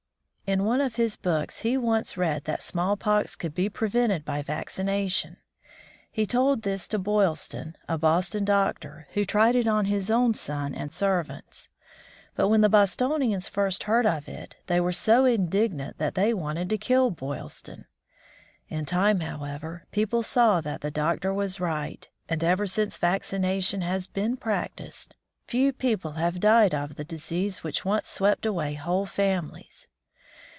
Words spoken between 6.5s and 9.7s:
this to Boylston, a Boston doctor, who tried it